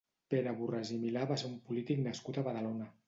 Pere 0.33 0.53
Borràs 0.61 0.91
i 0.95 0.97
Milà 1.03 1.27
va 1.33 1.37
ser 1.41 1.49
un 1.51 1.59
polític 1.67 2.01
nascut 2.07 2.41
a 2.43 2.47
Badalona. 2.49 2.91